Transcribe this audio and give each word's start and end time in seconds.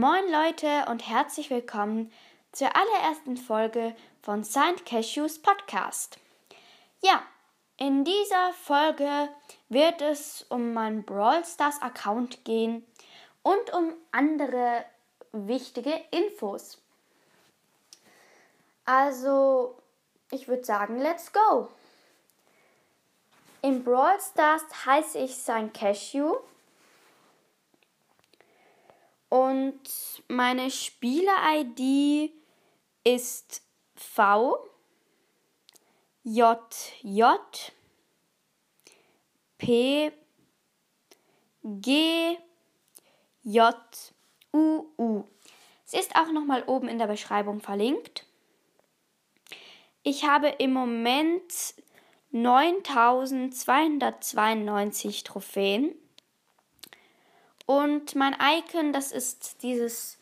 Moin 0.00 0.30
Leute 0.30 0.88
und 0.88 1.08
herzlich 1.08 1.50
willkommen 1.50 2.12
zur 2.52 2.68
allerersten 2.76 3.36
Folge 3.36 3.96
von 4.22 4.44
Saint 4.44 4.86
Cashews 4.86 5.40
Podcast. 5.42 6.20
Ja, 7.02 7.20
in 7.78 8.04
dieser 8.04 8.52
Folge 8.52 9.28
wird 9.68 10.00
es 10.00 10.46
um 10.50 10.72
meinen 10.72 11.02
Brawl 11.02 11.44
Stars 11.44 11.82
Account 11.82 12.44
gehen 12.44 12.86
und 13.42 13.72
um 13.72 13.92
andere 14.12 14.84
wichtige 15.32 16.00
Infos. 16.12 16.80
Also, 18.84 19.74
ich 20.30 20.46
würde 20.46 20.64
sagen, 20.64 21.00
let's 21.00 21.32
go. 21.32 21.70
Im 23.62 23.82
Brawl 23.82 24.20
Stars 24.20 24.62
heiße 24.86 25.18
ich 25.18 25.36
Saint 25.38 25.74
Cashew 25.74 26.36
und 29.28 29.78
meine 30.28 30.70
Spieler-ID 30.70 32.32
ist 33.04 33.62
V 33.94 34.56
J 36.22 36.58
J 37.02 37.38
P 39.58 40.10
G 41.62 42.38
J 43.42 43.74
U 44.52 44.86
U. 44.98 45.24
Sie 45.84 45.98
ist 45.98 46.16
auch 46.16 46.32
nochmal 46.32 46.64
oben 46.66 46.88
in 46.88 46.98
der 46.98 47.06
Beschreibung 47.06 47.60
verlinkt. 47.60 48.24
Ich 50.02 50.24
habe 50.24 50.48
im 50.48 50.72
Moment 50.72 51.52
9292 52.30 55.24
Trophäen. 55.24 55.94
Und 57.68 58.14
mein 58.14 58.34
Icon, 58.40 58.94
das 58.94 59.12
ist 59.12 59.62
dieses 59.62 60.16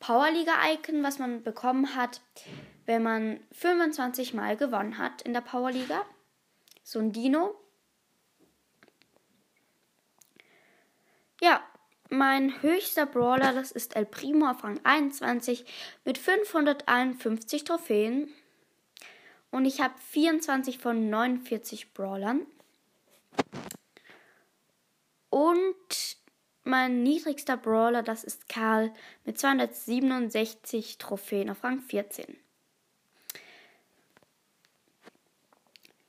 Powerliga-Icon, 0.00 1.02
was 1.02 1.18
man 1.18 1.42
bekommen 1.42 1.96
hat, 1.96 2.20
wenn 2.84 3.02
man 3.02 3.40
25 3.52 4.34
Mal 4.34 4.58
gewonnen 4.58 4.98
hat 4.98 5.22
in 5.22 5.32
der 5.32 5.40
Powerliga. 5.40 6.04
So 6.82 6.98
ein 6.98 7.10
Dino. 7.10 7.58
Ja, 11.40 11.62
mein 12.10 12.60
höchster 12.60 13.06
Brawler, 13.06 13.54
das 13.54 13.72
ist 13.72 13.96
El 13.96 14.04
Primo 14.04 14.50
auf 14.50 14.62
Rang 14.62 14.78
21 14.84 15.64
mit 16.04 16.18
551 16.18 17.64
Trophäen. 17.64 18.30
Und 19.50 19.64
ich 19.64 19.80
habe 19.80 19.94
24 20.10 20.76
von 20.76 21.08
49 21.08 21.94
Brawlern. 21.94 22.46
Und 25.30 26.11
mein 26.64 27.02
niedrigster 27.02 27.56
Brawler, 27.56 28.02
das 28.02 28.24
ist 28.24 28.48
Karl 28.48 28.92
mit 29.24 29.38
267 29.38 30.98
Trophäen 30.98 31.50
auf 31.50 31.64
Rang 31.64 31.80
14. 31.80 32.36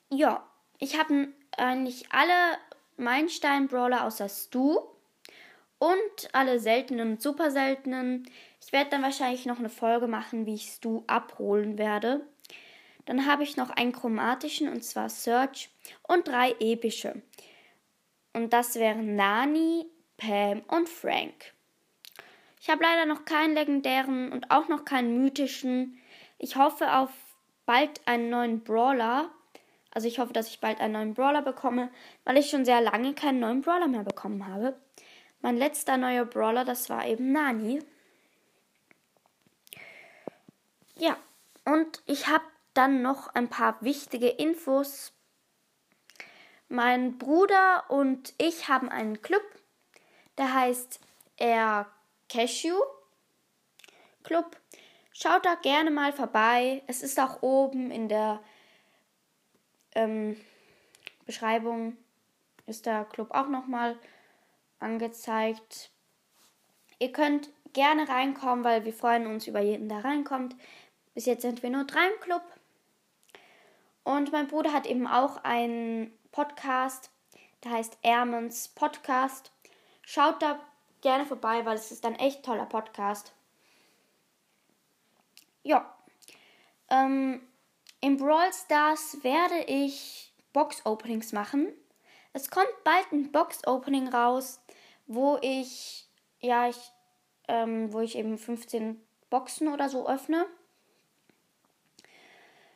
Ja, 0.10 0.48
ich 0.78 1.00
habe 1.00 1.30
eigentlich 1.58 2.12
alle 2.12 2.58
Meilenstein-Brawler 2.98 4.06
außer 4.06 4.30
Stu 4.30 4.80
und 5.80 6.30
alle 6.34 6.60
seltenen 6.60 7.14
und 7.14 7.22
super 7.22 7.50
seltenen. 7.50 8.30
Ich 8.62 8.72
werde 8.72 8.92
dann 8.92 9.02
wahrscheinlich 9.02 9.46
noch 9.46 9.60
eine 9.60 9.70
Folge 9.70 10.08
machen, 10.08 10.46
wie 10.46 10.56
ich 10.56 10.70
Stu 10.70 11.04
abholen 11.08 11.78
werde. 11.78 12.22
Dann 13.06 13.26
habe 13.26 13.44
ich 13.44 13.58
noch 13.58 13.72
einen 13.72 13.92
chromatischen 13.92 14.70
und 14.70 14.84
zwar 14.84 15.10
Search 15.10 15.70
und 16.04 16.28
drei 16.28 16.56
epische. 16.60 17.22
Und 18.34 18.54
das 18.54 18.76
wären 18.76 19.16
Nani, 19.16 19.86
Pam 20.18 20.62
und 20.68 20.90
Frank. 20.90 21.54
Ich 22.62 22.70
habe 22.70 22.84
leider 22.84 23.06
noch 23.06 23.26
keinen 23.26 23.56
legendären 23.56 24.32
und 24.32 24.50
auch 24.52 24.70
noch 24.70 24.86
keinen 24.86 25.22
mythischen. 25.22 26.00
Ich 26.38 26.56
hoffe 26.56 26.94
auf 26.94 27.10
bald 27.66 28.02
einen 28.06 28.30
neuen 28.30 28.64
Brawler. 28.64 29.30
Also 29.92 30.08
ich 30.08 30.20
hoffe, 30.20 30.34
dass 30.34 30.48
ich 30.48 30.60
bald 30.60 30.80
einen 30.80 30.94
neuen 30.94 31.14
Brawler 31.14 31.42
bekomme, 31.42 31.92
weil 32.24 32.38
ich 32.38 32.50
schon 32.50 32.66
sehr 32.66 32.82
lange 32.82 33.14
keinen 33.14 33.40
neuen 33.40 33.62
Brawler 33.62 33.88
mehr 33.88 34.04
bekommen 34.04 34.48
habe. 34.48 34.80
Mein 35.42 35.58
letzter 35.58 35.98
neuer 35.98 36.26
Brawler, 36.26 36.64
das 36.64 36.90
war 36.90 37.06
eben 37.06 37.32
Nani. 37.34 37.80
Ja, 40.98 41.18
und 41.66 42.02
ich 42.06 42.28
habe 42.28 42.46
dann 42.74 43.02
noch 43.02 43.36
ein 43.36 43.50
paar 43.50 43.78
wichtige 43.82 44.30
Infos. 44.30 45.12
Mein 46.70 47.18
Bruder 47.18 47.84
und 47.90 48.34
ich 48.38 48.70
haben 48.70 48.90
einen 48.90 49.22
Club 49.22 49.44
der 50.38 50.54
heißt 50.54 51.00
Air 51.38 51.88
Cashew 52.30 52.80
Club. 54.24 54.58
Schaut 55.12 55.46
da 55.46 55.56
gerne 55.56 55.92
mal 55.92 56.12
vorbei. 56.12 56.82
Es 56.88 57.04
ist 57.04 57.20
auch 57.20 57.42
oben 57.42 57.92
in 57.92 58.10
der 58.10 58.40
ähm, 59.96 60.38
Beschreibung 61.26 61.98
ist 62.66 62.86
der 62.86 63.06
Club 63.06 63.32
auch 63.32 63.48
nochmal 63.48 63.98
angezeigt. 64.80 65.92
Ihr 67.00 67.12
könnt 67.12 67.50
gerne 67.74 68.08
reinkommen, 68.08 68.64
weil 68.64 68.86
wir 68.86 68.94
freuen 68.94 69.28
uns 69.28 69.48
über 69.48 69.62
jeden, 69.62 69.90
der 69.90 70.04
reinkommt. 70.04 70.56
Bis 71.14 71.26
jetzt 71.26 71.42
sind 71.42 71.64
wir 71.64 71.70
nur 71.70 71.86
drei 71.86 72.08
im 72.08 72.20
Club. 72.22 72.44
Und 74.04 74.32
mein 74.32 74.48
Bruder 74.48 74.74
hat 74.74 74.86
eben 74.86 75.08
auch 75.08 75.44
einen 75.44 76.12
Podcast, 76.32 77.10
der 77.64 77.72
heißt 77.72 77.98
Ermans 78.02 78.68
Podcast. 78.68 79.53
Schaut 80.06 80.42
da 80.42 80.60
gerne 81.02 81.26
vorbei, 81.26 81.66
weil 81.66 81.76
es 81.76 81.92
ist 81.92 82.06
ein 82.06 82.16
echt 82.16 82.44
toller 82.44 82.66
Podcast. 82.66 83.34
Ja. 85.64 85.96
Ähm, 86.90 87.42
Im 88.02 88.18
Brawl 88.18 88.52
Stars 88.54 89.24
werde 89.24 89.64
ich 89.68 90.34
Box-Openings 90.52 91.32
machen. 91.32 91.74
Es 92.34 92.50
kommt 92.50 92.84
bald 92.84 93.12
ein 93.12 93.32
Box-Opening 93.32 94.10
raus, 94.10 94.60
wo 95.08 95.38
ich, 95.42 96.08
ja, 96.40 96.68
ich, 96.68 96.92
ähm, 97.48 97.94
wo 97.94 98.02
ich 98.02 98.18
eben 98.18 98.38
15 98.38 99.02
Boxen 99.30 99.70
oder 99.70 99.90
so 99.90 100.08
öffne. 100.08 100.46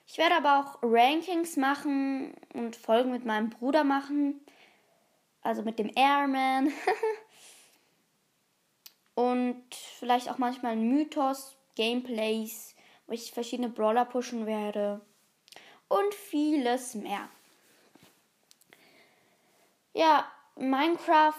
Ich 0.05 0.17
werde 0.17 0.35
aber 0.35 0.59
auch 0.59 0.79
Rankings 0.81 1.57
machen 1.57 2.33
und 2.53 2.77
Folgen 2.77 3.11
mit 3.11 3.25
meinem 3.25 3.49
Bruder 3.49 3.83
machen 3.83 4.39
also 5.41 5.61
mit 5.61 5.79
dem 5.79 5.91
Airman. 5.95 6.71
und 9.15 9.63
vielleicht 9.99 10.29
auch 10.29 10.37
manchmal 10.37 10.73
ein 10.73 10.89
Mythos, 10.89 11.55
Gameplays, 11.75 12.75
wo 13.05 13.13
ich 13.13 13.31
verschiedene 13.31 13.69
Brawler 13.69 14.05
pushen 14.05 14.45
werde. 14.45 15.01
Und 15.87 16.13
vieles 16.13 16.95
mehr. 16.95 17.29
Ja, 19.93 20.29
Minecraft, 20.55 21.33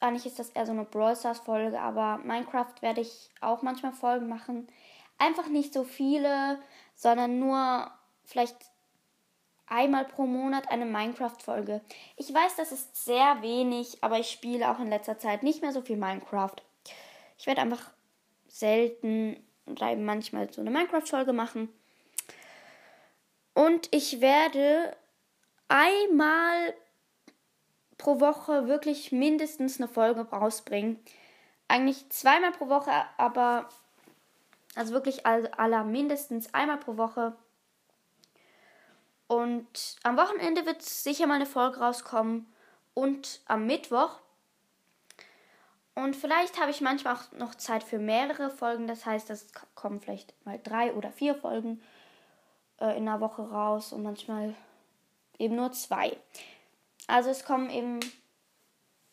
eigentlich 0.00 0.26
ist 0.26 0.38
das 0.38 0.50
eher 0.50 0.66
so 0.66 0.72
eine 0.72 0.84
Brawl 0.84 1.14
Stars 1.14 1.40
Folge, 1.40 1.80
aber 1.80 2.18
Minecraft 2.18 2.74
werde 2.80 3.02
ich 3.02 3.30
auch 3.40 3.62
manchmal 3.62 3.92
Folgen 3.92 4.28
machen. 4.28 4.66
Einfach 5.18 5.48
nicht 5.48 5.74
so 5.74 5.84
viele, 5.84 6.60
sondern 6.94 7.38
nur 7.38 7.90
vielleicht 8.24 8.56
einmal 9.70 10.04
pro 10.04 10.26
Monat 10.26 10.70
eine 10.70 10.84
Minecraft-Folge. 10.84 11.80
Ich 12.16 12.32
weiß, 12.32 12.56
das 12.56 12.72
ist 12.72 13.04
sehr 13.04 13.40
wenig, 13.40 14.02
aber 14.02 14.18
ich 14.18 14.30
spiele 14.30 14.70
auch 14.70 14.78
in 14.78 14.90
letzter 14.90 15.18
Zeit 15.18 15.42
nicht 15.42 15.62
mehr 15.62 15.72
so 15.72 15.80
viel 15.80 15.96
Minecraft. 15.96 16.56
Ich 17.38 17.46
werde 17.46 17.62
einfach 17.62 17.90
selten 18.48 19.42
oder 19.66 19.94
manchmal 19.96 20.52
so 20.52 20.60
eine 20.60 20.70
Minecraft-Folge 20.70 21.32
machen. 21.32 21.68
Und 23.54 23.88
ich 23.92 24.20
werde 24.20 24.96
einmal 25.68 26.74
pro 27.96 28.20
Woche 28.20 28.66
wirklich 28.66 29.12
mindestens 29.12 29.78
eine 29.78 29.88
Folge 29.88 30.22
rausbringen. 30.22 30.98
Eigentlich 31.68 32.08
zweimal 32.10 32.52
pro 32.52 32.68
Woche, 32.68 32.90
aber 33.16 33.68
also 34.74 34.92
wirklich 34.92 35.26
aller 35.26 35.84
mindestens 35.84 36.52
einmal 36.54 36.78
pro 36.78 36.96
Woche 36.96 37.36
und 39.30 39.94
am 40.02 40.16
Wochenende 40.16 40.66
wird 40.66 40.82
sicher 40.82 41.28
mal 41.28 41.34
eine 41.34 41.46
Folge 41.46 41.78
rauskommen. 41.78 42.52
Und 42.94 43.40
am 43.46 43.64
Mittwoch. 43.64 44.18
Und 45.94 46.16
vielleicht 46.16 46.60
habe 46.60 46.72
ich 46.72 46.80
manchmal 46.80 47.14
auch 47.14 47.30
noch 47.38 47.54
Zeit 47.54 47.84
für 47.84 48.00
mehrere 48.00 48.50
Folgen. 48.50 48.88
Das 48.88 49.06
heißt, 49.06 49.30
es 49.30 49.46
kommen 49.76 50.00
vielleicht 50.00 50.34
mal 50.44 50.58
drei 50.60 50.92
oder 50.94 51.12
vier 51.12 51.36
Folgen 51.36 51.80
äh, 52.80 52.96
in 52.96 53.06
einer 53.06 53.20
Woche 53.20 53.42
raus 53.42 53.92
und 53.92 54.02
manchmal 54.02 54.56
eben 55.38 55.54
nur 55.54 55.70
zwei. 55.70 56.18
Also 57.06 57.30
es 57.30 57.44
kommen 57.44 57.70
eben 57.70 58.00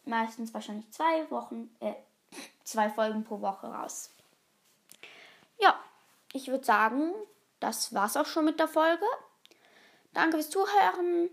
meistens 0.04 0.52
wahrscheinlich 0.52 0.90
zwei 0.90 1.30
Wochen, 1.30 1.70
äh, 1.80 1.94
zwei 2.64 2.90
Folgen 2.90 3.24
pro 3.24 3.40
Woche 3.42 3.68
raus. 3.68 4.10
Ja, 5.60 5.80
ich 6.34 6.48
würde 6.48 6.66
sagen, 6.66 7.14
das 7.60 7.94
war's 7.94 8.18
auch 8.18 8.26
schon 8.26 8.46
mit 8.46 8.60
der 8.60 8.68
Folge. 8.68 9.06
Danke 10.18 10.38
fürs 10.38 10.50
Zuhören. 10.50 11.30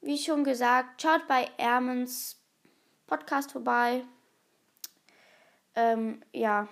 Wie 0.00 0.16
schon 0.16 0.44
gesagt, 0.44 1.02
schaut 1.02 1.26
bei 1.26 1.50
Ermens 1.56 2.40
Podcast 3.08 3.50
vorbei. 3.50 4.04
Ähm, 5.74 6.22
ja, 6.32 6.68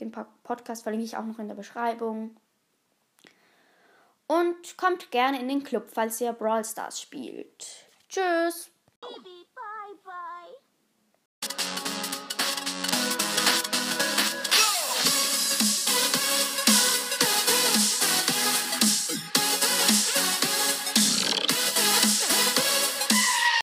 Den 0.00 0.10
Podcast 0.10 0.82
verlinke 0.82 1.06
ich 1.06 1.16
auch 1.16 1.24
noch 1.24 1.38
in 1.38 1.46
der 1.46 1.54
Beschreibung. 1.54 2.36
Und 4.26 4.76
kommt 4.76 5.12
gerne 5.12 5.38
in 5.38 5.46
den 5.46 5.62
Club, 5.62 5.90
falls 5.92 6.20
ihr 6.20 6.32
Brawl 6.32 6.64
Stars 6.64 7.00
spielt. 7.00 7.88
Tschüss! 8.08 8.72